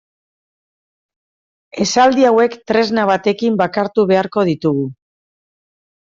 Esaldi 1.83 2.25
hauek 2.29 2.55
tresna 2.71 3.03
batekin 3.09 3.59
bakartu 3.59 4.05
beharko 4.13 4.45
ditugu. 4.51 4.87